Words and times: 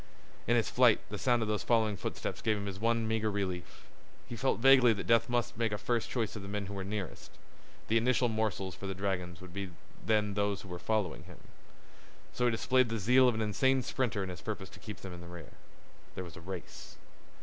In 0.47 0.55
his 0.55 0.67
flight 0.67 0.99
the 1.09 1.19
sound 1.19 1.43
of 1.43 1.47
these 1.47 1.61
following 1.61 1.95
footsteps 1.95 2.41
gave 2.41 2.57
him 2.57 2.65
his 2.65 2.79
one 2.79 3.07
meager 3.07 3.29
relief. 3.29 3.85
He 4.27 4.35
felt 4.35 4.57
vaguely 4.59 4.93
that 4.93 5.05
death 5.05 5.29
must 5.29 5.59
make 5.59 5.71
a 5.71 5.77
first 5.77 6.09
choice 6.09 6.35
of 6.35 6.41
the 6.41 6.47
men 6.47 6.65
who 6.65 6.73
were 6.73 6.83
nearest; 6.83 7.29
the 7.87 7.99
initial 7.99 8.27
morsels 8.27 8.73
for 8.73 8.87
the 8.87 8.95
dragons 8.95 9.41
would 9.41 9.53
be 9.53 9.69
then 10.03 10.33
those 10.33 10.61
who 10.63 10.69
were 10.69 10.79
following 10.79 11.25
him. 11.25 11.37
So 12.33 12.45
he 12.45 12.51
displayed 12.51 12.89
the 12.89 12.97
zeal 12.97 13.27
of 13.29 13.35
an 13.35 13.43
insane 13.43 13.83
sprinter 13.83 14.23
in 14.23 14.29
his 14.29 14.41
purpose 14.41 14.69
to 14.69 14.79
keep 14.79 14.97
them 15.01 15.13
in 15.13 15.21
the 15.21 15.27
rear. 15.27 15.51
There 16.15 16.23
was 16.23 16.35
a 16.35 16.41
race. 16.41 16.97